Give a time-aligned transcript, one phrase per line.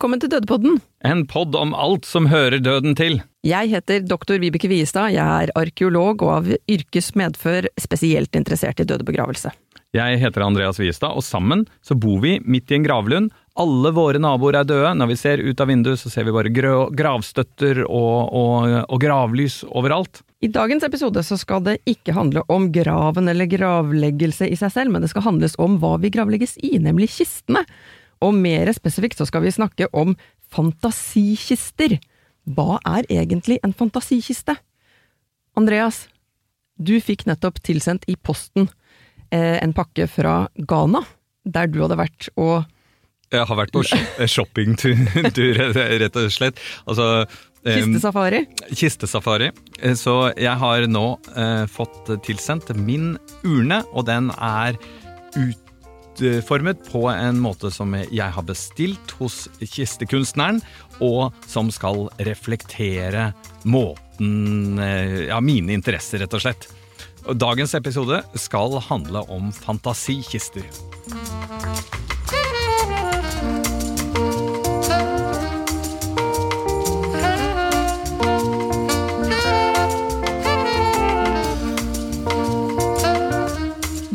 [0.00, 0.78] Velkommen til Dødepodden.
[1.04, 3.18] En pod om alt som hører døden til.
[3.44, 8.86] Jeg heter doktor Vibeke Viestad, jeg er arkeolog og av yrkes medfør spesielt interessert i
[8.88, 9.52] døde begravelse.
[9.92, 13.28] Jeg heter Andreas Viestad, og sammen så bor vi midt i en gravlund.
[13.60, 14.94] Alle våre naboer er døde.
[14.96, 16.48] Når vi ser ut av vinduet, så ser vi bare
[16.96, 20.22] gravstøtter og, og, og gravlys overalt.
[20.40, 24.96] I dagens episode så skal det ikke handle om graven eller gravleggelse i seg selv,
[24.96, 27.66] men det skal handles om hva vi gravlegges i, nemlig kistene.
[28.24, 30.14] Og mer spesifikt så skal vi snakke om
[30.52, 31.98] fantasikister.
[32.50, 34.56] Hva er egentlig en fantasikiste?
[35.58, 36.04] Andreas,
[36.80, 38.68] du fikk nettopp tilsendt i posten
[39.30, 41.02] eh, en pakke fra Ghana,
[41.44, 42.68] der du hadde vært og
[43.30, 43.84] Jeg har vært på
[44.26, 44.96] shoppingtur,
[46.02, 46.60] rett og slett.
[46.84, 48.44] Altså eh, Kistesafari?
[48.74, 49.50] Kistesafari.
[49.80, 54.80] Eh, så jeg har nå eh, fått tilsendt min urne, og den er
[55.36, 55.69] ut
[56.18, 60.60] utformet på en måte som jeg har bestilt hos kistekunstneren,
[61.00, 63.30] og som skal reflektere
[63.64, 66.68] måten eh, Ja, mine interesser, rett og slett.
[67.36, 70.64] Dagens episode skal handle om fantasikister.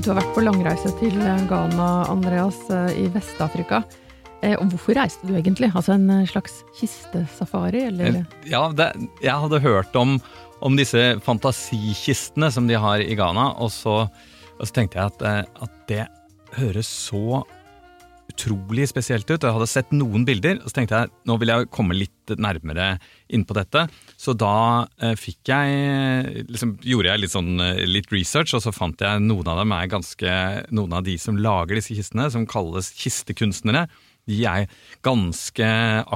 [0.05, 1.15] Du har vært på langreise til
[1.49, 3.79] Ghana, Andreas, eh, i Vest-Afrika.
[4.45, 5.71] Eh, og hvorfor reiste du egentlig?
[5.71, 8.19] Altså en eh, slags kistesafari, eller?
[8.45, 8.91] Ja, det,
[9.25, 10.19] jeg hadde hørt om,
[10.61, 15.49] om, disse fantasikistene som de har i Ghana, og så, og så tenkte jeg at,
[15.65, 16.05] at det
[16.59, 17.41] høres så
[18.29, 19.41] utrolig spesielt ut.
[19.41, 22.99] Jeg hadde sett noen bilder, og så tenkte jeg nå vil jeg komme litt nærmere
[23.33, 23.87] inn på dette.
[24.25, 28.73] Så da eh, fikk jeg liksom, gjorde jeg litt, sånn, eh, litt research, og så
[28.73, 30.33] fant jeg noen av dem er ganske
[30.73, 33.85] Noen av de som lager disse kistene, som kalles kistekunstnere,
[34.25, 34.65] de er
[35.05, 35.67] ganske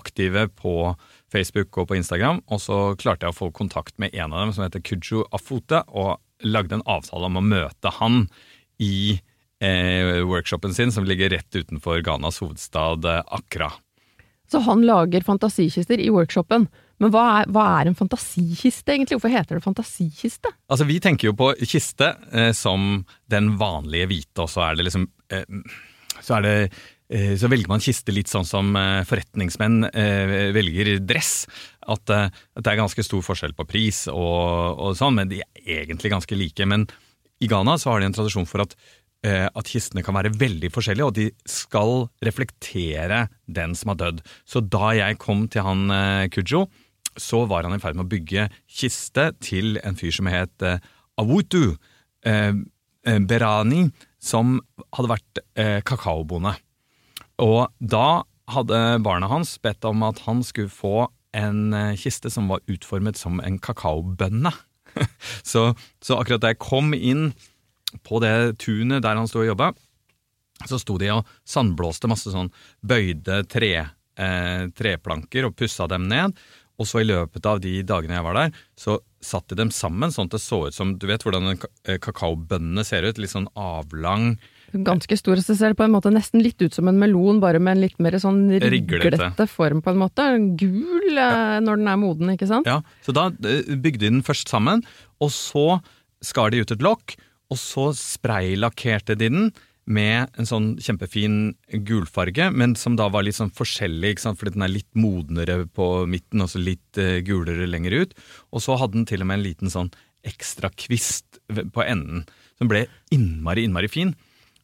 [0.01, 0.95] aktive på
[1.29, 4.55] Facebook og på Instagram, og så klarte jeg å få kontakt med en av dem
[4.55, 8.23] som heter Kujo Afote, og lagde en avtale om å møte han
[8.81, 9.19] i
[9.61, 13.69] eh, workshopen sin, som ligger rett utenfor Ghanas hovedstad Akra.
[14.49, 16.65] Så han lager fantasikister i workshopen.
[16.99, 19.17] Men hva er, hva er, en fantasikiste, egentlig?
[19.17, 20.51] Hvorfor heter det fantasikiste?
[20.67, 24.87] Altså, Vi tenker jo på kiste eh, som den vanlige hvite, og så er det
[24.89, 25.45] liksom eh,
[26.19, 26.55] Så er det
[27.09, 29.87] eh, så velger man kiste litt sånn som eh, forretningsmenn
[30.55, 31.47] velger dress.
[31.89, 35.79] At, at, det er ganske stor forskjell på pris og, og sånn, men de er
[35.81, 36.67] egentlig ganske like.
[36.69, 36.85] Men
[37.39, 38.75] i Ghana så har de en tradisjon for at
[39.19, 44.21] Eh, at kistene kan være veldig forskjellige, og de skal reflektere den som har dødd.
[44.47, 46.69] Så da jeg kom til han eh, Kujo,
[47.17, 50.81] så var han i ferd med å bygge kiste til en fyr som het eh,
[51.19, 51.75] Awutu
[52.19, 53.85] Berani,
[54.19, 54.57] som
[54.91, 55.39] hadde vært
[55.87, 56.51] kakaobonde.
[57.39, 58.21] Og da
[58.51, 63.39] hadde barna hans bedt om at han skulle få en kiste som var utformet som
[63.39, 64.51] en kakaobønne.
[65.51, 65.63] så,
[66.03, 67.31] så akkurat da jeg kom inn
[68.05, 69.71] på det tunet der han sto og jobba,
[70.67, 72.51] så sto de og sandblåste masse sånn
[72.85, 73.73] bøyde tre,
[74.19, 76.35] eh, treplanker og pussa dem ned.
[76.79, 80.13] Og så i løpet av de dagene jeg var der, så satte de dem sammen
[80.15, 83.19] sånn at det så ut som Du vet hvordan eh, kakaobønnene ser ut?
[83.19, 84.37] Litt sånn avlang
[84.69, 87.57] Ganske stor, så ser det på en måte nesten litt ut som en melon, bare
[87.57, 90.27] med en litt mer sånn riglete form, på en måte.
[90.61, 91.55] Gul ja.
[91.55, 92.69] Eh, når den er moden, ikke sant?
[92.69, 94.85] Ja, så da eh, bygde de den først sammen,
[95.17, 95.79] og så
[96.21, 97.17] skar de ut et lokk,
[97.49, 99.49] og så spraylakkerte de den
[99.89, 101.37] med en sånn kjempefin
[101.85, 106.45] gulfarge, men som da var litt sånn forskjellig, fordi den er litt modnere på midten
[106.45, 108.13] og så litt uh, gulere lenger ut.
[108.53, 109.89] Og så hadde den til og med en liten sånn
[110.27, 112.27] ekstra kvist på enden,
[112.59, 114.13] som ble innmari, innmari fin.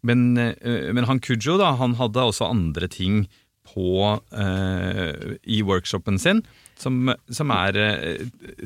[0.06, 3.26] Men, uh, men han Kujo da, han hadde også andre ting
[3.66, 6.46] på, uh, i workshopen sin,
[6.78, 7.82] som, som, er,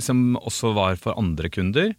[0.02, 1.94] som også var for andre kunder.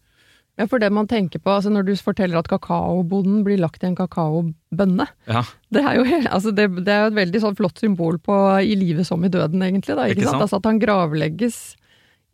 [0.61, 3.89] Ja, for det man tenker på, altså når du forteller at kakaobonden blir lagt i
[3.89, 5.43] en kakaobønne ja.
[5.73, 8.77] det, er jo, altså det, det, er jo et veldig sånn flott symbol på i
[8.77, 9.97] livet som i døden, egentlig.
[9.97, 10.37] Da, ikke, ikke sant?
[10.37, 10.45] sant?
[10.45, 11.61] Altså at han gravlegges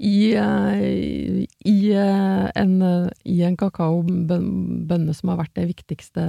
[0.02, 6.26] i, i, i, uh, en, uh, i en kakaobønne som har vært det viktigste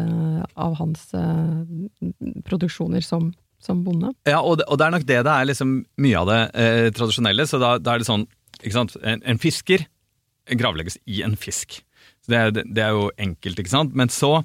[0.54, 1.10] av hans
[2.48, 3.32] produksjoner som,
[3.64, 4.14] som bonde.
[4.30, 6.88] Ja, og det, og det er nok det det er liksom mye av det eh,
[6.96, 7.50] tradisjonelle.
[7.50, 8.30] Så da, da er det sånn,
[8.62, 9.88] ikke sant, en, en fisker
[10.56, 11.82] gravlegges i en fisk.
[12.28, 13.94] Så det, er, det er jo enkelt, ikke sant.
[13.96, 14.42] Men så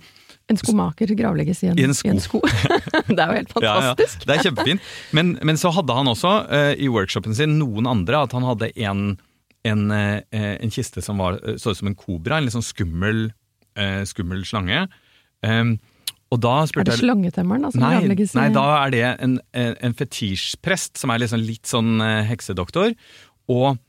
[0.50, 2.38] En skomaker gravlegges i en, I en sko.
[3.08, 3.58] det er jo helt fantastisk.
[3.62, 4.26] Ja, ja.
[4.29, 4.88] Det er kjempefint.
[5.11, 8.70] Men, men så hadde han også uh, i workshopen sin noen andre, at han hadde
[8.87, 9.17] en,
[9.67, 10.20] en, uh,
[10.52, 13.32] en kiste som var, eh, så ut som en kobra, en litt sånn skummel,
[14.06, 14.84] skummel slange.
[15.43, 15.79] Um,
[16.32, 19.76] og da Er det slangetemmeren som Nei, gravlegges i nei, da er det en, en,
[19.88, 22.93] en fetisjprest som er liksom litt sånn heksedoktor.
[23.52, 23.81] Og,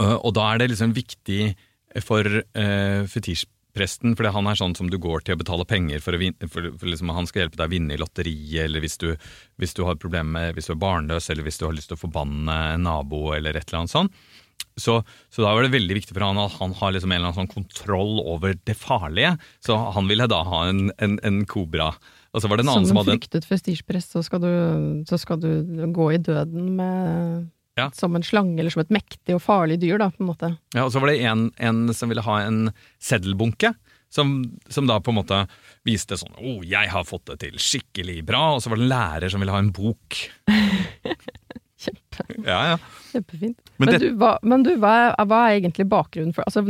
[0.00, 1.52] og da er det liksom viktig
[2.06, 6.16] for eh, fetisjpresten, fordi han er sånn som du går til å betale penger for
[6.16, 8.98] å vinne, for, for liksom han skal hjelpe deg å vinne i lotteriet, eller hvis
[9.02, 9.08] du,
[9.60, 11.98] hvis du har problemer med hvis du er barnløs, eller hvis du har lyst til
[11.98, 14.22] å forbanne en nabo, eller et eller annet sånt.
[14.80, 17.32] Så, så da var det veldig viktig for han at han har liksom en eller
[17.32, 19.34] annen sånn kontroll over det farlige.
[19.64, 21.90] Så han ville da ha en, en, en kobra.
[22.30, 25.42] Og så var det en annen Som som en Som fryktet festisjpress, så, så skal
[25.42, 25.50] du
[25.92, 27.48] gå i døden med
[27.78, 27.90] Ja.
[27.94, 30.50] Som en slange, eller som et mektig og farlig dyr, da, på en måte.
[30.74, 32.72] Ja, og så var det en, en som ville ha en
[33.02, 33.72] seddelbunke,
[34.10, 35.44] som, som da på en måte
[35.86, 38.88] viste sånn 'Å, oh, jeg har fått det til skikkelig bra', og så var det
[38.88, 40.18] en lærer som ville ha en bok.
[41.80, 42.76] Kjempe, Ja, ja.
[43.10, 43.56] kjempefint.
[43.78, 46.60] Men Men, det- du, hva, men du, hva, er, hva er egentlig bakgrunnen for altså,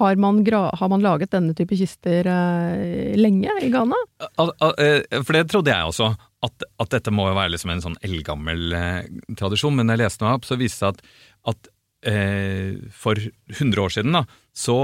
[0.00, 4.00] har, man gra, har man laget denne type kister eh, lenge i Ghana?
[4.26, 6.08] Eh, For det trodde jeg også,
[6.44, 9.06] at, at dette må jo være liksom en sånn eldgammel eh,
[9.38, 9.76] tradisjon.
[9.78, 11.70] Men da jeg leste noe opp, så viste det seg at, at
[12.10, 13.14] eh, for
[13.54, 14.24] 100 år siden da,
[14.56, 14.80] så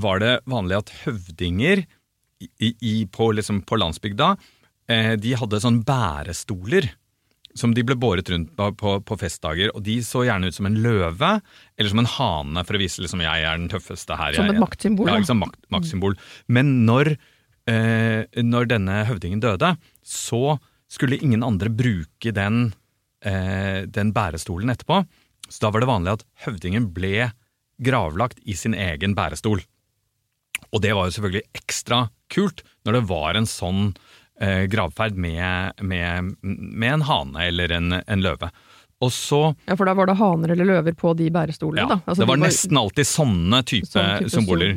[0.00, 1.84] var det vanlig at høvdinger
[2.40, 4.32] i, i, på, liksom, på landsbygda
[4.88, 6.88] eh, de hadde sånn bærestoler
[7.58, 9.72] som de ble båret rundt på, på, på festdager.
[9.74, 11.32] Og de så gjerne ut som en løve
[11.76, 14.36] eller som en hane, for å vise liksom jeg er den tøffeste her.
[14.38, 16.16] Som et maktsymbol, Ja, liksom, makt, maktsymbol.
[16.48, 17.16] Men når,
[17.70, 19.74] eh, når denne høvdingen døde,
[20.06, 20.58] så
[20.90, 22.72] skulle ingen andre bruke den,
[23.22, 25.04] eh, den bærestolen etterpå.
[25.50, 27.32] Så da var det vanlig at høvdingen ble
[27.82, 29.62] gravlagt i sin egen bærestol.
[30.70, 33.94] Og det var jo selvfølgelig ekstra kult når det var en sånn
[34.40, 38.50] eh, gravferd med, med, med en hane eller en, en løve.
[39.00, 41.98] Og så Ja, for da var det haner eller løver på de bærestolene, ja, da.
[42.04, 44.74] Altså, Det de var nesten alltid sånne type, sånn type symboler.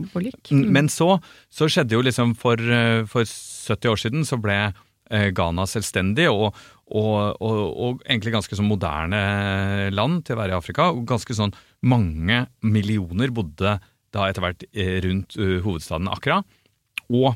[0.48, 0.64] Mm.
[0.78, 1.18] Men så,
[1.52, 6.30] så skjedde jo liksom for, eh, for 70 år siden så ble eh, Ghana selvstendig
[6.32, 6.56] og,
[6.88, 7.12] og,
[7.44, 9.24] og, og egentlig ganske sånn moderne
[9.92, 10.88] land til å være i Afrika.
[10.96, 13.78] Og ganske sånn mange millioner bodde
[14.14, 16.40] da etter hvert eh, rundt hovedstaden Accra.
[17.12, 17.34] Og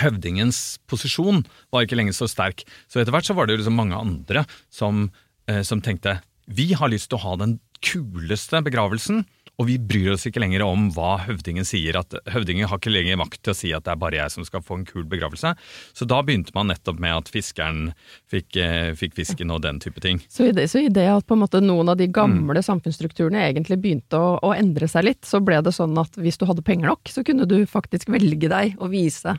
[0.00, 1.42] høvdingens posisjon
[1.72, 2.64] var ikke lenger så sterk.
[2.88, 5.10] Så etter hvert så var det jo liksom mange andre som,
[5.48, 9.24] eh, som tenkte vi har lyst til å ha den kuleste begravelsen,
[9.60, 11.94] og vi bryr oss ikke lenger om hva høvdingen sier.
[11.98, 14.44] at Høvdingen har ikke lenger makt til å si at det er bare jeg som
[14.44, 15.52] skal få en kul begravelse.
[15.94, 17.92] Så da begynte man nettopp med at fiskeren
[18.32, 20.18] fikk, eh, fikk fisken og den type ting.
[20.28, 22.12] Så i, det, så i det at noen av de Mm.
[22.12, 26.38] gamle samfunnsstrukturene egentlig begynte å, å endre seg litt, så ble det sånn at hvis
[26.38, 29.38] du hadde penger nok, så kunne du faktisk velge deg å vise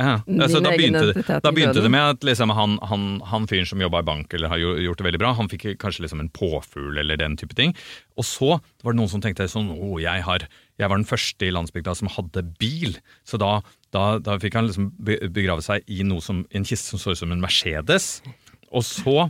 [0.00, 3.68] Ja, så altså, da, begynte, da begynte det med at liksom, han, han, han fyren
[3.68, 6.30] som jobba i bank eller har gjort det veldig bra, han fikk kanskje liksom en
[6.32, 7.74] påfugl eller den type ting.
[8.16, 10.46] Og så var det noen som tenkte sånn å, jeg, har,
[10.80, 12.96] jeg var den første i landsbygda som hadde bil.
[13.28, 13.58] Så da,
[13.92, 17.36] da, da fikk han liksom begrave seg i som, en kiste som så ut som
[17.36, 18.22] en Mercedes.
[18.72, 19.28] Og så,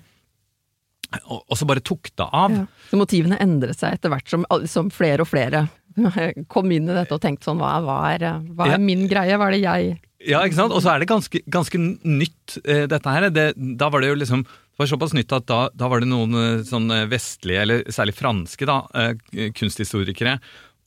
[1.27, 2.55] og, så bare tok det av.
[2.55, 2.65] ja.
[2.93, 5.67] Så motivene endret seg etter hvert som, som flere og flere
[6.55, 9.51] kom inn i dette og tenkte sånn hva, hva, er, hva er min greie, hva
[9.51, 10.75] er det jeg Ja, ikke sant?
[10.75, 13.31] Og så er det ganske, ganske nytt, eh, dette her.
[13.35, 16.09] Det, da var det jo liksom det var såpass nytt at da, da var det
[16.09, 20.39] noen sånn sånne vestlige, eller særlig franske, da, eh, kunsthistorikere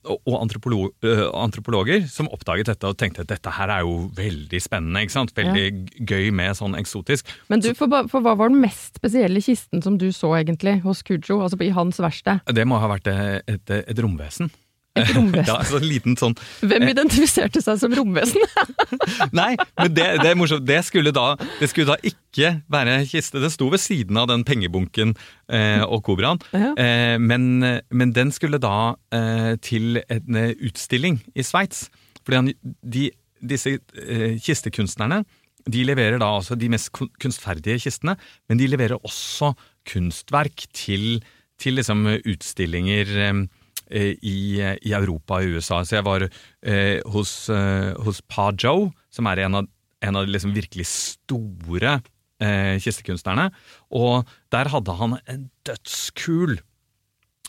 [0.10, 4.08] og, og antropolo eh, antropologer som oppdaget dette og tenkte at dette her er jo
[4.18, 5.06] veldig spennende.
[5.06, 5.34] ikke sant?
[5.38, 7.30] Veldig gøy med sånn eksotisk.
[7.52, 11.04] Men du, for, for hva var den mest spesielle kisten som du så egentlig hos
[11.06, 12.46] Kujo, altså i hans verksted?
[12.56, 14.52] Det må ha vært et, et, et romvesen.
[14.96, 15.48] Et romvesen.
[15.52, 18.44] ja, så liten sånn Hvem identifiserte seg som romvesen?
[19.40, 20.66] Nei, men det, det er morsomt.
[20.68, 23.42] Det skulle, da, det skulle da ikke være kiste.
[23.44, 25.14] Den sto ved siden av den pengebunken
[25.52, 26.40] eh, og kobraen.
[26.56, 26.72] Ja.
[26.80, 31.90] Eh, men, men den skulle da eh, til en eh, utstilling i Sveits.
[32.24, 33.10] Fordi han, de,
[33.46, 35.24] disse eh, kistekunstnerne
[35.66, 38.14] de leverer da altså de mest kunstferdige kistene,
[38.46, 39.56] men de leverer også
[39.90, 41.24] kunstverk til,
[41.62, 43.46] til liksom utstillinger eh,
[43.92, 45.84] i, i Europa og USA.
[45.86, 49.72] Så jeg var eh, hos, eh, hos Pa Joe, som er en av,
[50.06, 52.00] en av de liksom virkelig store
[52.42, 53.50] eh, kistekunstnerne.
[53.94, 56.58] Og der hadde han en dødskul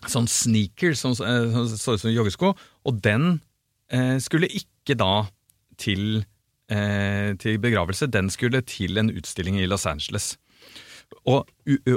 [0.05, 3.38] sånn sneaker som eh, så ut som joggesko, og den
[3.93, 5.26] eh, skulle ikke da
[5.81, 6.25] til,
[6.73, 10.35] eh, til begravelse, den skulle til en utstilling i Los Angeles.
[11.26, 11.47] Og,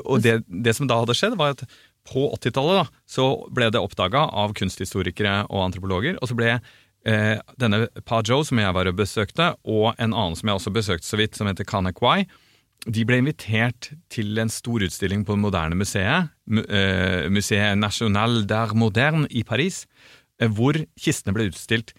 [0.05, 1.63] og det, det som da hadde skjedd, var at
[2.07, 7.39] på 80-tallet da, så ble det oppdaga av kunsthistorikere og antropologer, og så ble eh,
[7.61, 11.09] denne Pa Joe, som jeg var og besøkte, og en annen som jeg også besøkte
[11.09, 12.23] så vidt, som heter Kanekwai,
[12.87, 18.77] de ble invitert til en stor utstilling på det moderne museet, eh, Museet National d'Art
[18.77, 19.85] Moderne i Paris,
[20.39, 21.93] eh, hvor kistene ble utstilt,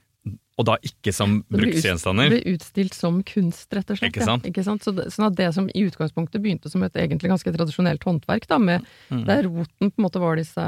[0.60, 2.28] og da ikke som bruksgjenstander.
[2.28, 4.12] Det ble utstilt som kunst, rett og slett.
[4.12, 4.44] Ikke sant?
[4.44, 4.52] Ja.
[4.52, 4.84] Ikke sant?
[4.84, 8.44] Så det, sånn at det som i utgangspunktet begynte som et egentlig ganske tradisjonelt håndverk,
[8.50, 9.24] da, med, Mm.
[9.26, 10.60] der roten på en måte var disse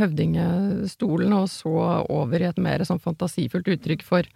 [0.00, 1.74] høvdingestolene, og så
[2.10, 4.26] over i et mer sånn fantasifullt uttrykk for,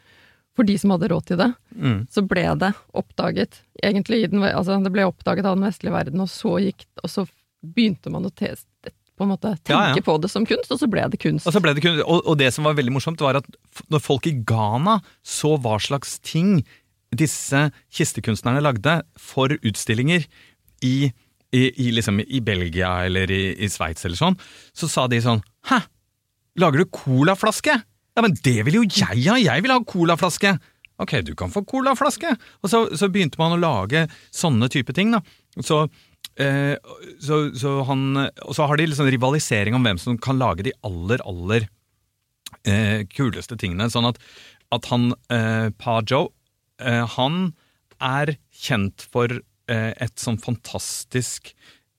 [0.56, 2.06] for de som hadde råd til det, Mm.
[2.10, 3.60] så ble det oppdaget.
[3.82, 7.26] Egentlig den, altså det ble oppdaget av den vestlige verden, og så gikk, og så
[7.64, 8.54] begynte man å te,
[9.18, 10.02] på en måte tenke Ja, ja.
[10.06, 11.46] på det som kunst, og så ble det kunst.
[11.48, 12.02] Og, så ble det kunst.
[12.06, 13.48] og, og det som var veldig morsomt, var at
[13.92, 16.60] når folk i Ghana så hva slags ting
[17.16, 20.26] disse kistekunstnerne lagde for utstillinger
[20.84, 21.10] i,
[21.56, 24.36] i, i, liksom, i Belgia eller i, i Sveits eller sånn,
[24.76, 25.80] så sa de sånn Hæ,
[26.60, 27.78] lager du colaflaske?
[28.18, 29.38] Ja, men det vil jo jeg ha!
[29.40, 30.56] Jeg vil ha colaflaske!
[30.98, 32.32] Ok, du kan få colaflaske!
[32.62, 35.20] Og så, så begynte man å lage sånne type ting, da.
[35.62, 35.84] Så,
[36.38, 38.04] så, så han,
[38.46, 41.66] og så har de liksom rivalisering om hvem som kan lage de aller, aller
[42.62, 43.88] eh, kuleste tingene.
[43.92, 44.20] Sånn at,
[44.74, 46.30] at han, eh, Pa Joe,
[46.78, 47.52] eh, han
[47.98, 51.52] er kjent for eh, et sånn fantastisk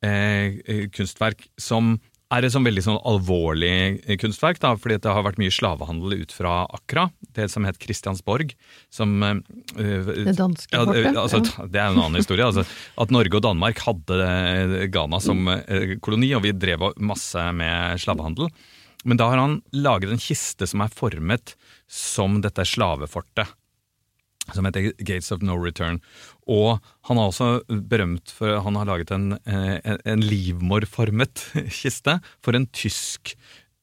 [0.05, 1.98] eh, eh, kunstverk som
[2.29, 3.74] er et sånn veldig sånn alvorlig
[4.05, 7.79] eh, kunstverk, da, fordi det har vært mye slavehandel ut fra Accra, det som het
[7.81, 8.51] Christiansborg,
[8.93, 9.39] som uh,
[9.79, 11.67] Det danske ja, det- fortet, altså.
[11.74, 12.46] Det er en annen historie.
[12.46, 12.65] Altså,
[13.00, 18.01] at Norge og Danmark hadde eh, Ghana som eh, koloni, og vi drev masse med
[18.03, 18.51] slavehandel.
[19.08, 21.53] Men da har han laget en kiste som er formet
[21.88, 23.48] som dette slavefortet.
[24.50, 26.00] Som heter Gates of No Return.
[26.50, 31.43] Og han er også berømt for han har laget en, eh, en, en livmorformet
[31.79, 33.36] kiste for en tysk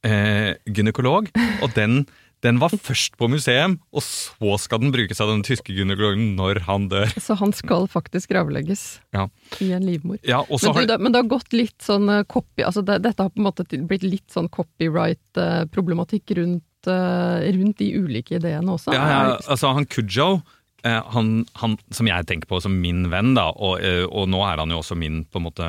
[0.04, 1.30] eh, gynekolog.
[1.62, 2.02] Og den,
[2.46, 6.62] den var først på museum, og så skal den brukes av den tyske gynekologen når
[6.68, 7.10] han dør.
[7.20, 8.86] Så han skal faktisk gravlegges
[9.16, 9.26] Ja.
[9.60, 10.18] i en livmor.
[10.22, 13.00] Ja, Men, du, har det, men det har gått litt sånn eh, copy altså det,
[13.04, 18.72] Dette har på en måte blitt litt sånn copyright-problematikk rundt, eh, rundt de ulike ideene
[18.76, 18.94] også.
[18.94, 20.42] ja, ja, altså han Kujo,
[20.84, 24.62] eh, han, han som jeg tenker på som min venn, da, og, og nå er
[24.62, 25.66] han jo også min på en måte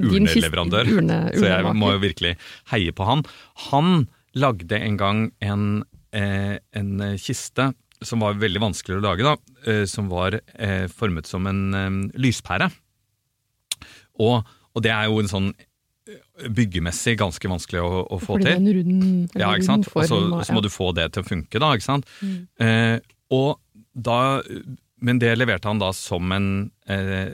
[0.00, 2.36] urneleverandør, urne- så jeg må jo virkelig
[2.72, 3.24] heie på han.
[3.70, 5.64] Han lagde en gang en,
[6.12, 7.72] eh, en kiste
[8.02, 9.36] som var veldig vanskelig å lage, da,
[9.70, 12.70] eh, som var eh, formet som en eh, lyspære.
[14.22, 14.42] Og,
[14.74, 18.54] og det er jo en sånn eh, byggemessig ganske vanskelig å, å få fordi det
[18.56, 18.58] til.
[18.58, 19.88] er en rund, eller Ja, ikke sant?
[19.92, 22.08] form, og- så må du få det til å funke, da, ikke sant?
[22.22, 22.36] Mm.
[22.66, 22.98] Eh,
[23.32, 23.58] og
[23.94, 24.18] da,
[25.02, 26.50] men det leverte han da som en,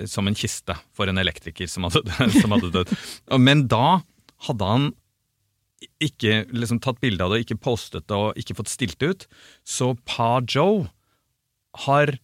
[0.08, 2.04] som en kiste for en elektriker som hadde,
[2.40, 2.92] som hadde dødd.
[3.42, 4.00] Men da
[4.46, 4.88] hadde han
[6.02, 9.26] ikke liksom tatt bilde av det, ikke postet det og ikke fått stilt det ut.
[9.66, 10.88] Så Pa Joe
[11.84, 12.14] har,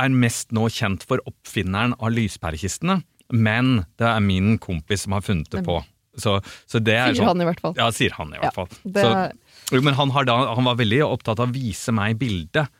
[0.00, 3.00] er mest nå kjent for oppfinneren av lyspærekistene,
[3.34, 5.78] men det er min kompis som har funnet det på.
[6.16, 7.74] Så, så det er Sier sånn, han i hvert fall.
[7.76, 8.70] ja, sier han i hvert fall.
[8.86, 9.34] Så, er-
[9.76, 12.70] jo, men han, har da, han var veldig opptatt av å vise meg bildet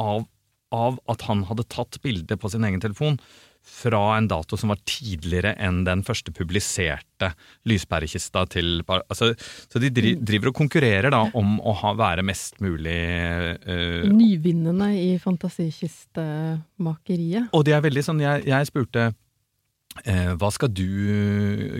[0.00, 0.24] av,
[0.72, 3.18] av at han hadde tatt bilde på sin egen telefon
[3.66, 7.30] fra en dato som var tidligere enn den første publiserte
[7.68, 13.02] lyspærekista til altså, Så de driver og konkurrerer da om å ha, være mest mulig
[13.66, 17.44] uh, Nyvinnende i fantasikistemakeriet.
[17.52, 20.88] Og de er veldig sånn Jeg, jeg spurte uh, hva skal du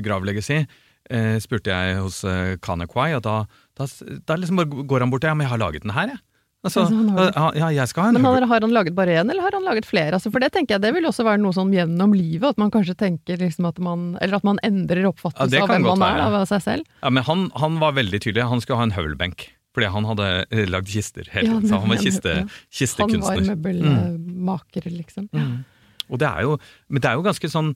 [0.04, 0.58] gravlegges i?
[1.06, 3.46] Uh, spurte jeg hos eh, Kanekwai, og da,
[3.78, 3.86] da,
[4.26, 4.58] da liksom
[4.90, 6.20] går han bort til ja, men jeg har laget den her, jeg.
[6.66, 7.34] Altså, Ja, så han har det.
[7.36, 9.56] ja, ja, jeg skal ha en Men har, har han laget bare én, eller har
[9.56, 10.18] han laget flere?
[10.18, 12.72] Altså, for det tenker jeg det vil også være noe sånn gjennom livet, at man
[12.74, 16.24] kanskje tenker liksom at man Eller at man endrer oppfattelse ja, av hvem man er,
[16.26, 16.90] av seg selv.
[17.02, 18.48] Ja, men han, han var veldig tydelig.
[18.50, 19.48] Han skulle ha en høvelbenk.
[19.76, 21.68] Fordi han hadde eh, lagd kister hele Ja, tiden.
[21.68, 22.92] Så han var kiste, ja.
[23.02, 24.94] Han var møbelmaker, mm.
[24.96, 25.28] liksom.
[25.36, 25.44] Ja.
[25.44, 25.64] Mm.
[26.06, 26.58] Og det er jo,
[26.88, 27.72] men det er jo ganske sånn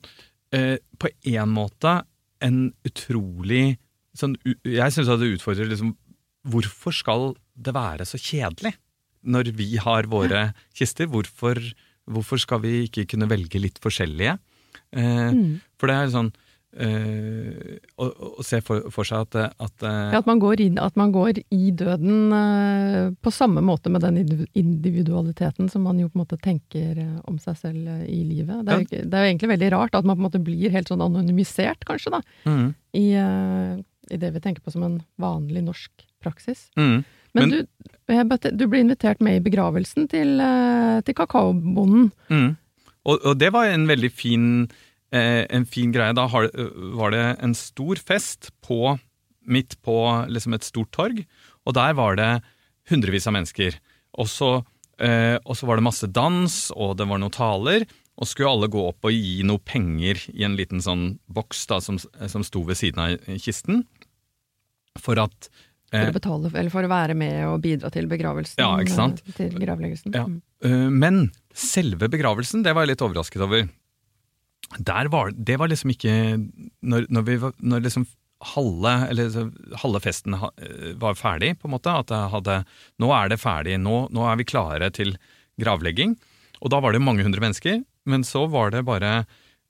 [0.55, 1.97] eh, På en måte
[2.41, 3.75] en utrolig
[4.17, 5.93] sånn, Jeg syns det utfordrer liksom
[6.47, 8.73] Hvorfor skal det være så kjedelig
[9.21, 11.05] når vi har våre kister?
[11.11, 11.59] Hvorfor,
[12.09, 14.37] hvorfor skal vi ikke kunne velge litt forskjellige?
[14.91, 15.59] Eh, Mm.
[15.79, 16.31] For det er sånn
[16.75, 18.07] eh, å,
[18.39, 21.13] å se for, for seg at, at eh, Ja, at man går inn, at man
[21.13, 24.19] går i døden eh, på samme måte med den
[24.57, 28.65] individualiteten som man jo på en måte tenker eh, om seg selv eh, i livet.
[28.65, 30.73] Det er, jo det er jo egentlig veldig rart at man på en måte blir
[30.73, 33.07] helt sånn anonymisert, kanskje, da, mm, i,
[34.11, 36.69] i det vi tenker på som en vanlig norsk praksis.
[36.79, 37.01] mm.
[37.33, 42.09] Men, Men- du, du ble invitert med i begravelsen til, eh, til kakaobonden.
[42.27, 42.57] Mm.
[43.07, 44.47] Og, og det var en veldig fin
[45.15, 46.15] eh, en fin greie.
[46.17, 46.49] Da har,
[46.97, 48.97] var det en stor fest på,
[49.47, 49.95] midt på
[50.27, 51.23] liksom et stort torg,
[51.65, 52.31] og der var det
[52.91, 53.79] hundrevis av mennesker.
[54.19, 54.51] Og så,
[54.99, 57.87] eh, var det masse dans, og det var noen taler.
[58.21, 61.79] Og skulle alle gå opp og gi noe penger i en liten sånn boks da,
[61.81, 63.85] som, som sto ved siden av kisten.
[64.99, 65.47] For at
[65.91, 68.61] For å betale, eller for å være med og bidra til begravelsen.
[68.63, 69.21] Ja, ikke sant?
[69.27, 70.13] eh, Til gravleggelsen.
[70.15, 70.23] Ja.
[70.29, 70.37] Mm.
[70.63, 71.21] Eh, Men
[71.53, 73.67] selve begravelsen, det var jeg litt overrasket over.
[74.79, 76.13] Der var, det var liksom ikke
[76.81, 78.05] Når, når, vi, var- når liksom
[78.55, 79.51] halve, eller
[79.83, 82.55] halve festen eh, var ferdig, på en måte, at jeg hadde
[83.03, 85.17] Nå er det ferdig, nå, nå er vi klare til
[85.61, 86.15] gravlegging.
[86.61, 89.25] Og da var det mange hundre mennesker, men så var det bare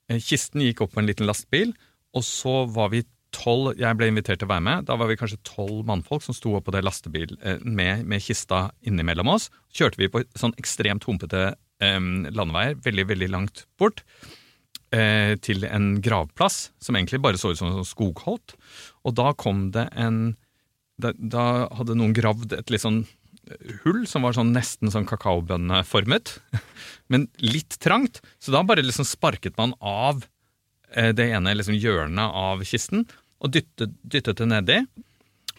[0.08, 1.74] eh, Kisten gikk opp på en liten lastbil,
[2.14, 3.02] og så var vi
[3.34, 4.86] tolv Jeg ble invitert til å være med.
[4.88, 8.22] Da var vi kanskje tolv mannfolk som sto opp på det lastebil eh, med, med
[8.24, 9.48] kista innimellom oss.
[9.74, 11.98] Kjørte vi på sånn ekstremt humpete eh,
[12.30, 14.04] landeveier, veldig, veldig langt bort,
[14.94, 18.56] eh, til en gravplass som egentlig bare så ut som en skogholt.
[19.06, 20.38] Og da kom det en
[21.02, 23.00] Da, da hadde noen gravd et litt sånn
[23.82, 26.36] hull som var sånn nesten sånn kakaobønneformet,
[27.10, 28.20] men litt trangt.
[28.38, 30.24] Så da bare liksom sparket man av
[30.94, 33.06] eh, det ene liksom hjørnet av kisten
[33.42, 34.76] og dyttet, dyttet det nedi.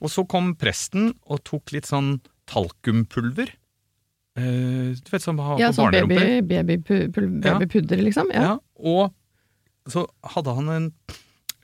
[0.01, 2.17] Og så kom presten og tok litt sånn
[2.49, 3.51] talkumpulver.
[4.33, 6.63] Uh, du vet som på Ja, sånn baby, barnerumper.
[6.63, 7.59] babypu- pul- Ja.
[7.59, 8.31] babypudder, liksom.
[8.33, 8.41] Ja.
[8.41, 9.13] Ja, og
[9.87, 10.93] så hadde han en,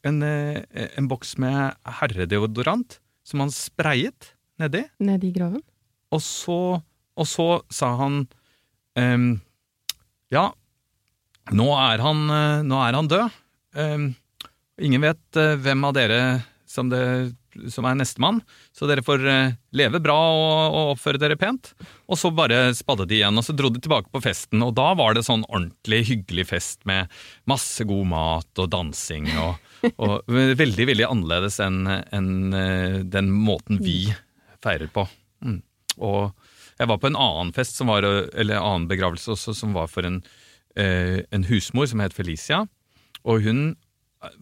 [0.04, 0.64] en, eh,
[0.98, 4.84] en boks med herredeodorant som han sprayet nedi.
[5.00, 5.64] Nedi i graven.
[6.12, 6.82] Og så,
[7.18, 8.28] og så sa han
[8.96, 9.42] um,
[10.32, 10.52] Ja,
[11.52, 13.32] nå er han, eh, nå er han død.
[13.76, 14.16] Ehm,
[14.80, 16.20] ingen vet eh, hvem av dere
[16.70, 17.32] som, det,
[17.74, 18.42] som er nestemann,
[18.76, 21.72] så dere får eh, leve bra og, og oppføre dere pent.
[22.10, 24.62] Og så bare spadde de igjen, og så dro de tilbake på festen.
[24.66, 27.10] Og da var det sånn ordentlig hyggelig fest med
[27.50, 29.32] masse god mat og dansing.
[29.42, 29.74] Og,
[30.06, 34.04] og veldig, veldig annerledes enn enn, eh, den måten vi
[34.64, 35.08] feirer på.
[35.46, 35.62] Mm.
[36.06, 36.30] Og
[36.80, 39.90] jeg var på en annen fest, som var, eller en annen begravelse også, som var
[39.92, 40.22] for en,
[40.80, 42.62] en husmor som het Felicia.
[43.28, 43.64] Og hun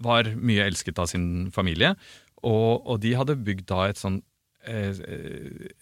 [0.02, 1.94] var mye elsket av sin familie,
[2.46, 4.20] og, og de hadde bygd da et sånn
[4.68, 4.98] eh,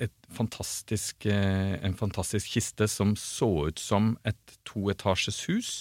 [0.01, 5.71] et fantastisk, eh, en fantastisk kiste som så ut som et toetasjes hus,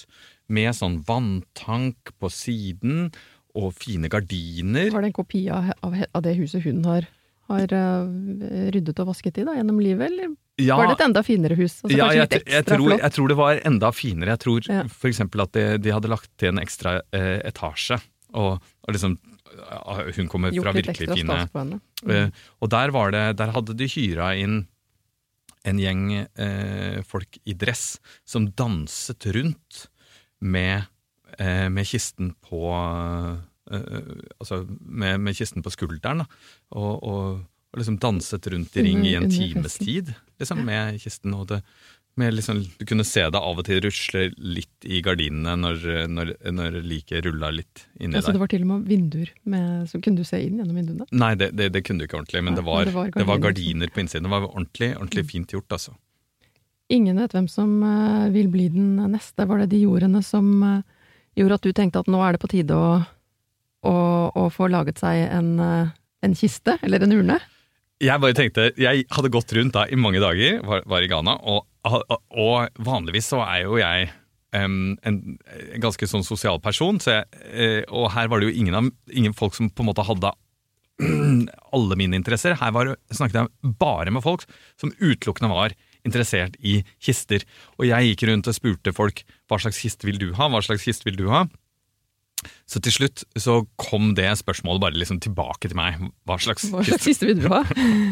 [0.47, 3.09] med sånn vanntank på siden
[3.57, 4.91] og fine gardiner.
[4.93, 7.07] Var det en kopi av, av, det huset hun har,
[7.51, 11.23] har eh, ryddet og vasket i da, gjennom livet, eller Ja, var det et enda
[11.27, 11.81] finere hus?
[11.83, 14.37] Altså, ja, jeg, jeg, tror, jeg tror det var enda finere.
[14.37, 14.83] Jeg tror Ja.
[15.09, 17.99] eksempel at de, de hadde lagt til en ekstra eh, etasje.
[18.35, 19.19] Og, og liksom
[20.17, 21.75] Hun kommer fra Gjort virkelig fine mm.
[22.11, 24.65] Eh, og der, var det, der hadde de hyra inn
[25.65, 29.87] en gjeng eh, folk i dress som danset rundt
[30.45, 30.85] med,
[31.39, 36.27] eh, med kisten på eh, Altså med, med kisten på skulderen, da.
[36.77, 41.33] Og, og, og liksom danset rundt i ring i en times tid liksom, med kisten.
[41.35, 41.57] Og det,
[42.15, 46.31] med liksom, du kunne se det av og til rusle litt i gardinene når, når,
[46.55, 48.37] når liket rulla litt inni Ja, så der.
[48.39, 51.09] det var til og med vinduer, med, så kunne du se inn gjennom vinduene?
[51.11, 53.11] Nei, det, det, det kunne du ikke ordentlig, men ja, det var, men det var
[53.11, 53.49] det var gardiner.
[53.49, 54.29] gardiner på innsiden.
[54.29, 55.97] Det var ordentlig, ordentlig fint gjort, altså.
[56.95, 59.49] Ingen vet hvem som eh, vil bli den neste.
[59.51, 61.09] Var det de jordene som eh,
[61.41, 62.95] gjorde at du tenkte at nå er det på tide å,
[63.91, 63.97] å,
[64.31, 65.91] å få laget seg en, eh,
[66.23, 67.41] en kiste, eller en urne?
[68.03, 71.37] Jeg bare tenkte, jeg hadde gått rundt da i mange dager, var, var i Ghana,
[71.47, 74.09] og, og vanligvis så er jo jeg
[74.57, 78.57] um, en, en ganske sånn sosial person, så jeg, eh, og her var det jo
[78.59, 80.33] ingen, av, ingen folk som på en måte hadde
[81.75, 82.59] alle mine interesser.
[82.61, 84.47] Her var, snakket jeg bare med folk
[84.81, 87.47] som utelukkende var interessert i kister.
[87.79, 90.85] Og jeg gikk rundt og spurte folk hva slags kiste vil du ha, hva slags
[90.87, 91.45] kiste vil du ha?
[92.71, 96.01] Så til slutt så kom det spørsmålet bare liksom tilbake til meg.
[96.29, 97.63] Hva slags Hva slags kiste vil du ha?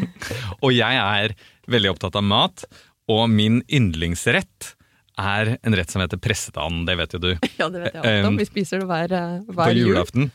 [0.63, 1.35] og jeg er
[1.71, 2.65] veldig opptatt av mat,
[3.11, 4.73] og min yndlingsrett
[5.19, 8.29] er en rett som heter pressetand, det vet jo du, Ja, det vet jeg alt
[8.29, 8.39] om.
[8.41, 9.91] Vi spiser det hver, eh, på hver jul.
[9.91, 10.31] julaften.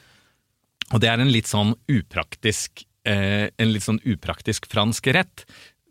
[0.92, 5.44] Og det er en litt sånn upraktisk, eh, en litt sånn upraktisk fransk rett,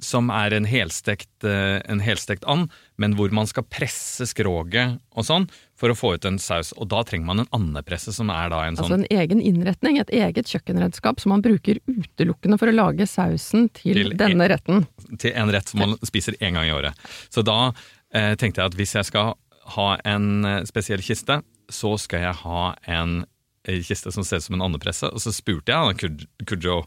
[0.03, 2.69] som er en helstekt, eh, en helstekt and,
[3.01, 6.69] men hvor man skal presse skroget og sånn, for å få ut en saus.
[6.77, 9.97] Og da trenger man en andepresse, som er da en sånn Altså en egen innretning,
[10.01, 14.85] et eget kjøkkenredskap som man bruker utelukkende for å lage sausen til, Til- denne retten.
[15.17, 16.93] til en rett som man spiser én gang i året.
[17.33, 17.73] Så da
[18.13, 19.33] eh, tenkte jeg at hvis jeg skal
[19.77, 23.25] ha en eh, spesiell kiste, så skal jeg ha en
[23.65, 25.09] eh, kiste som ser ut som en andepresse.
[25.09, 26.83] Og så spurte jeg han Kujo,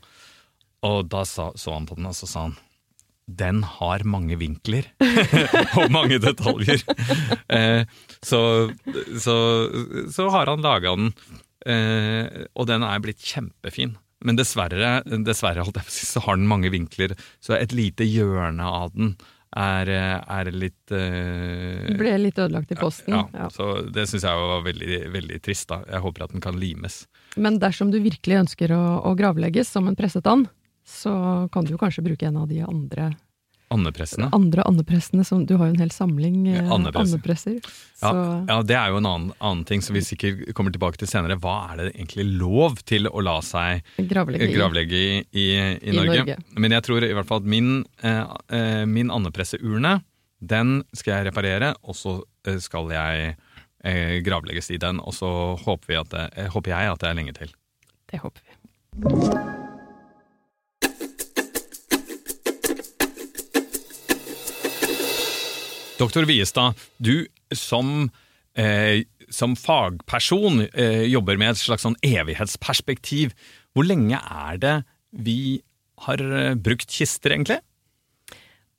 [0.86, 2.56] og da sa, så han på den, og så sa han
[3.38, 4.88] den har mange vinkler
[5.80, 6.82] og mange detaljer.
[7.50, 7.82] Eh,
[8.22, 8.42] så,
[9.18, 9.36] så,
[10.12, 11.10] så har han laga den,
[11.66, 13.96] eh, og den er blitt kjempefin.
[14.24, 19.14] Men dessverre, dessverre si, så har den mange vinkler, så et lite hjørne av den
[19.56, 23.16] er, er litt eh, Ble litt ødelagt i posten.
[23.16, 23.48] Ja, ja.
[23.50, 25.68] så det syns jeg var veldig, veldig trist.
[25.72, 25.80] da.
[25.90, 27.02] Jeg håper at den kan limes.
[27.40, 30.50] Men dersom du virkelig ønsker å, å gravlegges som en presset and,
[30.90, 31.14] så
[31.54, 33.12] kan du jo kanskje bruke en av de andre
[33.70, 34.26] Andepressene?
[34.34, 35.22] Andre andepressene.
[35.22, 37.60] Som, du har jo en hel samling eh, andepresser.
[38.02, 38.10] Ja,
[38.48, 41.36] ja, det er jo en annen, annen, ting som vi sikkert kommer tilbake til senere.
[41.38, 46.02] Hva er det egentlig lov til å la seg gravlegge, gravlegge i, i, i, Norge?
[46.02, 46.38] i, Norge?
[46.58, 47.72] Men jeg tror i hvert fall at min,
[48.02, 50.00] eh, eh, min andepresseurne,
[50.40, 53.34] den skal jeg reparere, og så eh, skal jeg
[53.84, 54.98] eh, gravlegges i den.
[54.98, 55.30] Og så
[55.62, 56.00] håper,
[56.34, 57.58] eh, håper jeg at det er lenge til.
[58.10, 59.68] Det håper vi.
[66.00, 68.10] Doktor Viestad, du som,
[68.56, 73.34] eh, som fagperson eh, jobber med et slags sånn evighetsperspektiv.
[73.74, 74.76] Hvor lenge er det
[75.12, 75.60] vi
[76.06, 77.60] har eh, brukt kister, egentlig?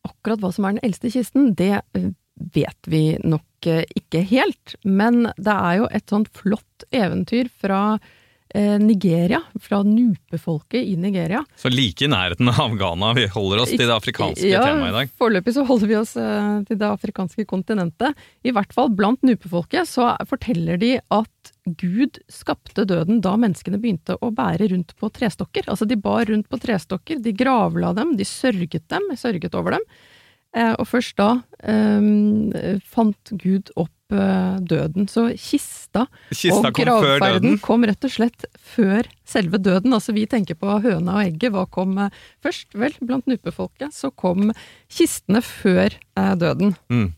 [0.07, 2.09] Akkurat hva som er den eldste kisten, det eh,
[2.55, 4.75] vet vi nok eh, ikke helt.
[4.81, 7.99] Men det er jo et sånt flott eventyr fra
[8.81, 11.43] Nigeria, fra nupefolket i Nigeria.
[11.55, 14.95] Så like i nærheten av Ghana, vi holder oss til det afrikanske ja, temaet i
[14.97, 15.13] dag?
[15.21, 18.19] Foreløpig så holder vi oss eh, til det afrikanske kontinentet.
[18.43, 24.17] I hvert fall blant nupefolket så forteller de at Gud skapte døden da menneskene begynte
[24.19, 25.69] å bære rundt på trestokker.
[25.71, 29.87] Altså de bar rundt på trestokker, de gravla dem, de sørget dem, sørget over dem.
[30.51, 32.51] Eh, og først da um,
[32.83, 35.07] fant Gud opp døden.
[35.11, 39.93] Så kista, kista og gravferden kom rett og slett før selve døden.
[39.95, 41.53] Altså vi tenker på høna og egget.
[41.55, 42.11] Hva kom uh,
[42.43, 42.71] først?
[42.77, 44.51] Vel, blant nupefolket så kom
[44.91, 46.75] kistene før uh, døden.
[46.91, 47.09] Mm.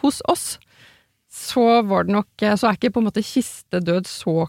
[0.00, 0.54] hos oss
[1.36, 4.46] så var det nok Så er ikke på en måte kistedød så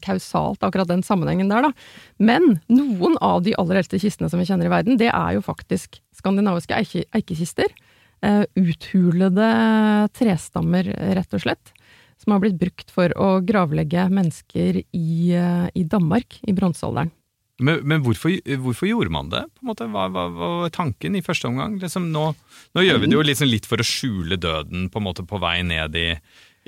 [0.00, 1.72] kausalt, akkurat den sammenhengen der, da.
[2.16, 5.44] Men noen av de aller eldste kistene som vi kjenner i verden, det er jo
[5.44, 7.68] faktisk skandinaviske eike, eikekister.
[7.68, 7.89] Eh,
[8.58, 9.50] uthulede
[10.16, 11.72] trestammer, rett og slett,
[12.20, 17.12] som har blitt brukt for å gravlegge mennesker i, eh, i Danmark i bronsealderen.
[17.60, 19.42] Men, men hvorfor, hvorfor, gjorde man det?
[19.52, 21.76] På en måte, hva, hva, hva var tanken i første omgang?
[21.80, 22.30] Liksom nå,
[22.76, 25.40] nå, gjør vi det jo liksom litt for å skjule døden på, en måte, på
[25.42, 26.06] vei ned i,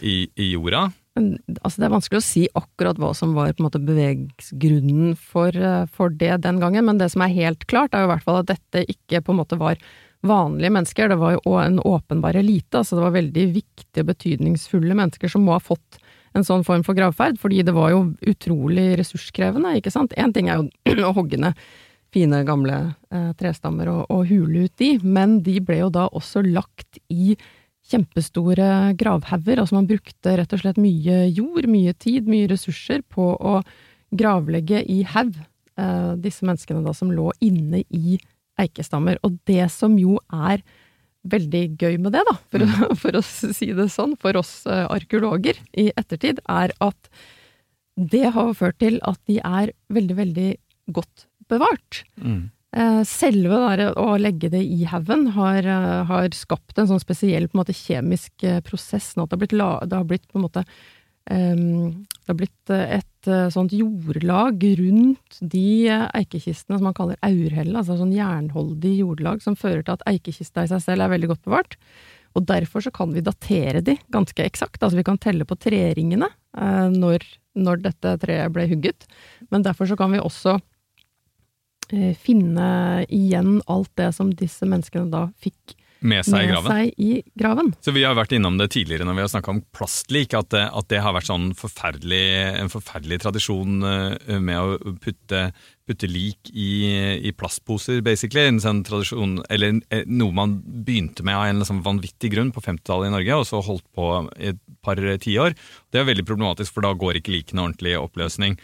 [0.04, 0.90] i, i jorda.
[1.16, 5.56] Altså, det er vanskelig å si akkurat hva som var på en måte bevegsgrunnen for,
[5.56, 8.28] eh, for, det den gangen, men det som er helt klart, er jo i hvert
[8.28, 9.80] fall at dette ikke på en måte var
[10.22, 14.96] vanlige mennesker, det var jo en åpenbar elite, altså det var veldig viktige og betydningsfulle
[14.98, 15.98] mennesker som må ha fått
[16.36, 20.14] en sånn form for gravferd, fordi det var jo utrolig ressurskrevende, ikke sant.
[20.16, 21.58] Én ting er jo å hogge ned
[22.12, 22.78] fine, gamle
[23.12, 27.36] eh, trestammer og, og hule ut de, men de ble jo da også lagt i
[27.92, 33.32] kjempestore gravhauger, altså man brukte rett og slett mye jord, mye tid, mye ressurser på
[33.34, 33.58] å
[34.12, 38.20] gravlegge i haug eh, disse menneskene da som lå inne i
[38.60, 39.20] eikestammer.
[39.26, 40.62] Og det som jo er
[41.32, 42.80] veldig gøy med det, da, for, mm.
[42.88, 47.12] å, for å si det sånn, for oss uh, arkeologer i ettertid, er at
[47.94, 50.48] det har ført til at de er veldig, veldig
[50.96, 52.02] godt bevart.
[52.16, 52.48] Mm.
[52.72, 57.46] Uh, selve der, å legge det i haugen har, uh, har, skapt en sånn spesiell
[57.46, 60.40] på en måte, kjemisk prosess, sånn at det har blitt, la, det har blitt på
[60.40, 60.64] en måte
[61.28, 67.74] um, det har blitt et eh, sånt jordlag rundt de eikekistene som man kaller aurhelle,
[67.78, 71.46] altså sånn jernholdig jordlag som fører til at eikekista i seg selv er veldig godt
[71.46, 71.78] bevart.
[72.32, 76.30] Og derfor så kan vi datere de ganske eksakt, altså vi kan telle på treringene
[76.30, 77.26] eh, når,
[77.58, 79.06] når, dette treet ble hugget.
[79.52, 80.56] Men derfor så kan vi også
[81.92, 87.10] eh, finne igjen alt det som disse menneskene da fikk med seg, med seg, i
[87.38, 87.72] graven.
[87.82, 90.88] Så Vi har vært innom det tidligere når vi har snakka om plastlik, at at
[90.90, 92.24] det, har vært sånn forferdelig,
[92.60, 95.44] en forferdelig tradisjon eh, med å putte,
[95.88, 96.72] putte lik i,
[97.22, 98.44] i, plastposer, basically.
[98.50, 102.64] En sånn tradisjon, eller eh, Noe man begynte med av en liksom vanvittig grunn på
[102.64, 105.56] 50-tallet i Norge, og så holdt på i et par tiår.
[105.92, 108.58] Det er veldig problematisk, for da går ikke likene ordentlig i oppløsning.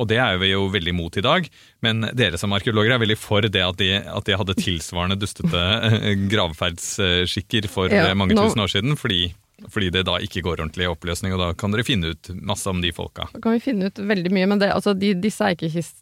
[0.00, 1.46] Og det er vi jo veldig imot i dag,
[1.84, 5.64] men dere som arkeologer er veldig for det at de, at de hadde tilsvarende dustete
[5.88, 9.28] eh, gravferdsskikker for ja, eh, mange nå, tusen år siden, fordi,
[9.68, 12.66] fordi, det da ikke går ordentlig i oppløsning, og da kan dere finne ut masse
[12.70, 13.28] om de folka.
[13.36, 16.00] Da kan vi finne ut veldig mye, men det, altså de, disse eikekistene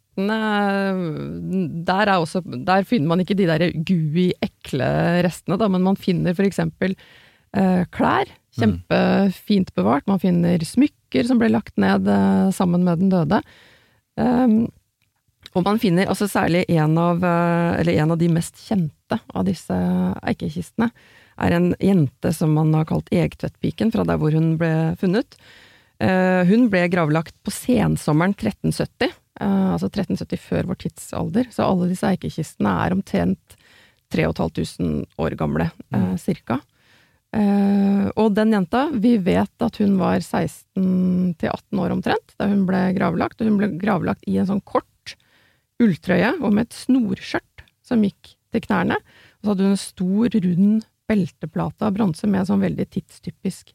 [1.89, 4.89] der, også, der, finner man ikke de der gui, ekle
[5.25, 6.97] restene, da, men man finner for eksempel
[7.57, 8.31] eh, klær.
[8.53, 8.61] Mm.
[8.61, 10.05] Kjempefint bevart.
[10.11, 13.41] Man finner smykker som ble lagt ned eh, sammen med den døde.
[14.21, 14.67] Um,
[15.53, 19.77] og man finner altså særlig en av, eh, en av, de mest kjente av disse
[20.25, 20.89] eikekistene
[21.43, 25.37] er en jente som man har kalt Egtvedtpiken, fra der hvor hun ble funnet.
[26.03, 31.89] Uh, hun ble gravlagt på sensommeren 1370, uh, altså 1370 før vår tidsalder, så alle
[31.93, 33.57] disse eikekistene er omtrent
[34.13, 36.59] 3500 år gamle, uh, cirka.
[37.33, 42.67] Og den jenta, vi vet at hun var 16 til 18 år omtrent da hun
[42.69, 45.15] ble gravlagt, og hun ble gravlagt i en sånn kort
[45.83, 48.99] ulltrøye og med et snorskjørt som gikk til knærne.
[49.41, 53.73] Og så hadde hun en stor, rund belteplate av bronse med sånn veldig tidstypisk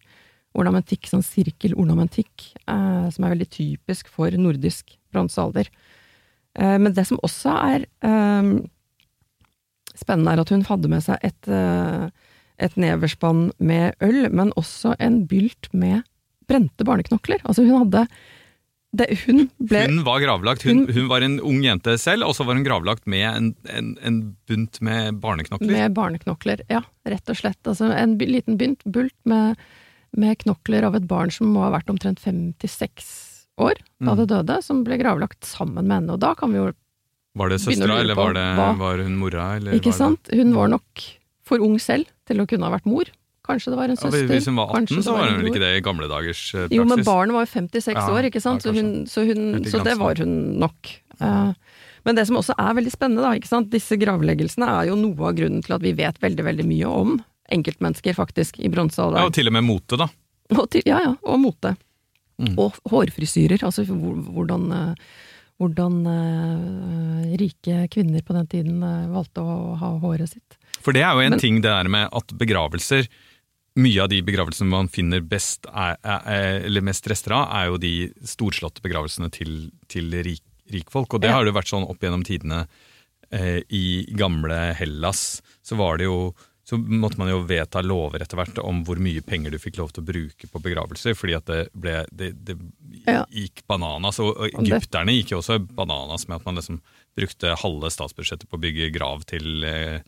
[0.57, 5.69] ornamentikk, sånn sirkelornamentikk, eh, som er veldig typisk for nordisk bronsealder.
[6.57, 8.49] Eh, men det som også er eh,
[9.97, 12.07] spennende, er at hun hadde med seg et, eh,
[12.57, 16.03] et neverspann med øl, men også en bylt med
[16.47, 17.43] brente barneknokler.
[17.45, 18.07] Altså hun hadde
[18.97, 20.63] det, hun, ble, hun var gravlagt.
[20.65, 23.49] Hun, hun, hun, var en ung jente selv, og så var hun gravlagt med en,
[23.69, 25.73] en, en, bunt med barneknokler.
[25.73, 26.81] Med barneknokler, ja.
[27.07, 27.59] Rett og slett.
[27.67, 29.59] Altså en liten bynt, bult med,
[30.17, 33.11] med, knokler av et barn som må ha vært omtrent fem til seks
[33.59, 34.17] år da mm.
[34.21, 36.15] det døde, som ble gravlagt sammen med henne.
[36.15, 36.71] Og da kan vi jo
[37.37, 39.49] Var det søstera, eller var, det, var, hun mora?
[39.75, 40.31] Ikke sant.
[40.33, 41.03] Hun var nok
[41.47, 43.09] for ung selv til å kunne ha vært mor.
[43.47, 44.25] Kanskje det var en søster.
[44.25, 46.75] Ja, hvis hun var 18, så var hun vel ikke det i gamle dagers praksis?
[46.75, 48.65] Jo, men barnet var jo 56 ja, år, ikke sant?
[48.65, 50.91] så, hun, så, hun, så, det var hun nok.
[51.21, 51.55] Uh,
[52.07, 53.71] men det som også er veldig spennende, da, ikke sant?
[53.71, 57.17] disse gravleggelsene er jo noe av grunnen til at vi vet veldig veldig mye om
[57.55, 59.23] enkeltmennesker, faktisk, i bronsealderen.
[59.23, 60.09] Ja, og til og med mote, da.
[60.71, 61.73] Til, ja, ja, og mote.
[62.37, 62.53] Mm.
[62.61, 65.23] Og hårfrisyrer, altså hvordan, eh,
[65.57, 70.59] hvordan uh, rike kvinner på den tiden uh, valgte å ha håret sitt.
[70.85, 73.07] For det er jo en Men, ting det der med at begravelser
[73.77, 77.79] mye av de begravelsene man finner best, er, er, eller mest rester av, er jo
[77.81, 77.93] de
[78.25, 80.41] storslåtte begravelsene til, til rik,
[80.73, 81.13] rikfolk.
[81.13, 81.37] Og det ja.
[81.37, 82.65] har det vært sånn opp gjennom tidene.
[83.29, 83.85] Eh, I
[84.17, 86.31] gamle Hellas så var det jo
[86.67, 89.93] så måtte man jo vedta lover etter hvert om hvor mye penger du fikk lov
[89.95, 92.57] til å bruke på begravelser, fordi at det, ble, det, det
[93.05, 93.21] ja.
[93.31, 94.19] gikk bananas.
[94.19, 96.81] Og egypterne gikk jo også bananas med at man liksom
[97.15, 100.01] brukte halve statsbudsjettet på å bygge grav til, eh,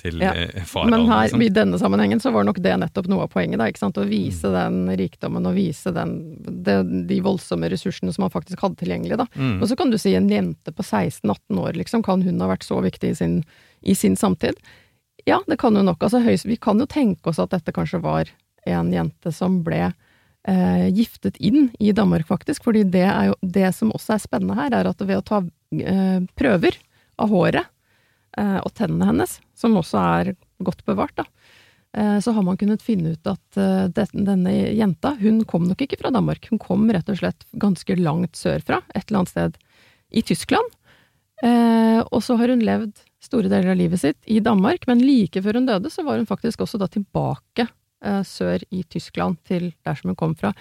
[0.00, 0.32] til ja.
[0.34, 0.64] Eh.
[0.84, 1.42] Men her, liksom.
[1.42, 4.00] i denne sammenhengen så var nok det nettopp noe av poenget, da, ikke sant?
[4.00, 4.56] å vise mm.
[4.56, 6.78] den rikdommen og vise den, det,
[7.08, 9.18] de voldsomme ressursene som man faktisk hadde tilgjengelig.
[9.22, 9.28] Da.
[9.34, 9.58] Mm.
[9.60, 12.66] Og så kan du si en jente på 16-18 år, liksom, kan hun ha vært
[12.66, 13.38] så viktig i sin,
[13.82, 14.58] i sin samtid?
[15.26, 16.02] Ja, det kan hun nok.
[16.04, 18.30] Altså, høyst, vi kan jo tenke oss at dette kanskje var
[18.66, 19.88] en jente som ble
[20.46, 22.64] eh, giftet inn i Danmark, faktisk.
[22.66, 25.40] fordi det, er jo, det som også er spennende her, er at ved å ta
[25.42, 26.78] eh, prøver
[27.22, 27.72] av håret
[28.36, 30.32] og tennene hennes, som også er
[30.64, 31.24] godt bevart, da,
[31.96, 36.00] eh, så har man kunnet finne ut at eh, denne jenta, hun kom nok ikke
[36.00, 36.48] fra Danmark.
[36.50, 39.60] Hun kom rett og slett ganske langt sørfra, et eller annet sted
[40.10, 40.76] i Tyskland.
[41.44, 45.58] Og så har hun levd store deler av livet sitt i Danmark, men like før
[45.58, 47.66] hun døde, så var hun faktisk også da tilbake
[48.24, 50.54] sør i Tyskland, til der som hun kom fra.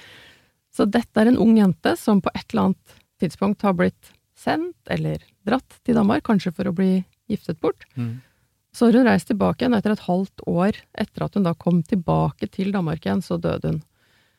[0.76, 4.92] Så dette er en ung jente som på et eller annet tidspunkt har blitt sendt
[4.92, 7.88] eller dratt til Danmark, kanskje for å bli giftet bort.
[7.96, 8.20] Mm.
[8.76, 11.82] Så har hun reist tilbake igjen etter et halvt år etter at hun da kom
[11.88, 13.84] tilbake til Danmark igjen, så døde hun.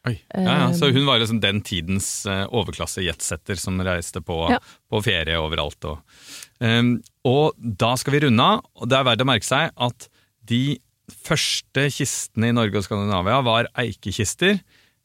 [0.07, 0.15] Oi.
[0.31, 4.61] Ja, ja, Så hun var liksom den tidens uh, overklasse jetsetter som reiste på, ja.
[4.91, 5.89] på ferie overalt.
[5.89, 6.21] Og,
[6.63, 6.93] um,
[7.27, 10.09] og, da skal vi runde av, og det er verdt å merke seg at
[10.47, 10.79] de
[11.11, 14.61] første kistene i Norge og Skandinavia var eikekister,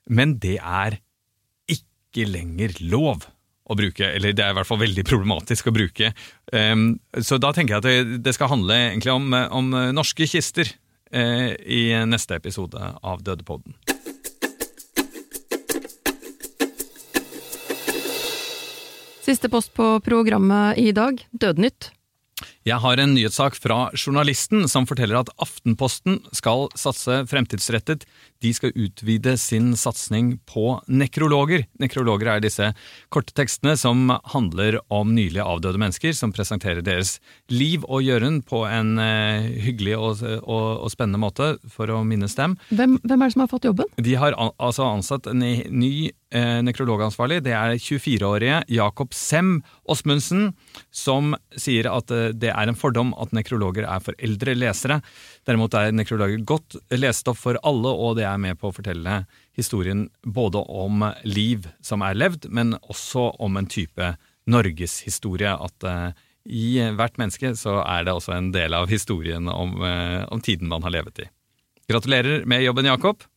[0.09, 0.99] men det er
[1.71, 3.25] ikke lenger lov
[3.71, 6.11] å bruke, eller det er i hvert fall veldig problematisk å bruke.
[6.51, 10.67] Um, så da tenker jeg at det, det skal handle egentlig om, om norske kister
[11.15, 13.77] uh, i neste episode av Dødepodden.
[19.21, 21.91] Siste post på programmet i dag, Dødnytt.
[22.65, 28.07] Jeg har en nyhetssak fra Journalisten som forteller at Aftenposten skal satse fremtidsrettet.
[28.41, 31.65] De skal utvide sin satsing på nekrologer.
[31.81, 32.71] Nekrologer er disse
[33.13, 37.19] korte tekstene som handler om nylig avdøde mennesker, som presenterer deres
[37.51, 42.35] liv og gjøren på en uh, hyggelig og, og, og, spennende måte for å minnes
[42.37, 42.57] dem.
[42.71, 43.93] Hvem, hvem, er det som har fått jobben?
[44.01, 45.93] De har an, altså ansatt en ny
[46.31, 47.41] eh, nekrologansvarlig.
[47.45, 50.51] Det er 24-årige Jakob Sem Osmundsen,
[50.93, 55.01] som sier at eh, det er en fordom at nekrologer er for eldre lesere.
[55.47, 59.23] Derimot er nekrologer godt lesestoff for alle, og det er med på å fortelle
[59.57, 64.13] historien både om liv som er levd, men også om en type
[64.51, 65.51] norgeshistorie.
[65.51, 66.13] At uh,
[66.45, 70.71] i hvert menneske så er det også en del av historien om, uh, om tiden
[70.71, 71.29] man har levet i.
[71.91, 73.27] Gratulerer med jobben, Jakob.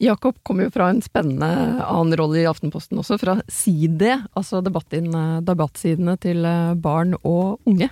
[0.00, 1.48] Jakob kommer jo fra en spennende
[1.84, 6.46] annen rolle i Aftenposten også, fra SIDE, altså debattsidene til
[6.80, 7.90] barn og unge.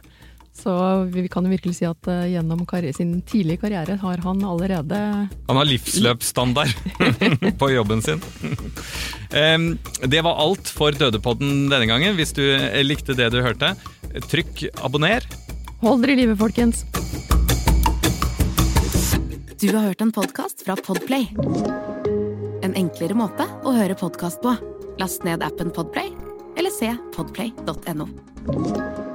[0.59, 0.73] Så
[1.15, 2.65] vi kan jo virkelig si at uh, gjennom
[2.97, 6.75] sin tidlige karriere har han allerede Han har livsløpsstandard
[7.61, 8.21] på jobben sin.
[10.03, 12.17] det var alt for Dødepodden denne gangen.
[12.17, 12.43] Hvis du
[12.83, 13.75] likte det du hørte,
[14.29, 15.23] trykk abonner.
[15.83, 16.83] Hold dere i live, folkens.
[19.61, 21.29] Du har hørt en podkast fra Podplay.
[22.63, 24.55] En enklere måte å høre podkast på.
[25.03, 26.15] Last ned appen Podplay,
[26.59, 29.08] eller se podplay.no.